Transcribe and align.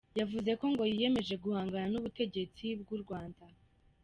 Yavuze 0.19 0.51
ko 0.59 0.65
ngo 0.73 0.83
yiyemeje 0.89 1.33
guhangana 1.43 1.87
n'ubutegetsi 1.89 2.65
bw'u 2.81 2.97
Rwanda. 3.03 3.43